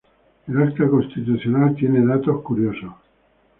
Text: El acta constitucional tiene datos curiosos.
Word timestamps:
El 0.47 0.59
acta 0.59 0.87
constitucional 0.89 1.75
tiene 1.75 2.03
datos 2.03 2.41
curiosos. 2.41 2.91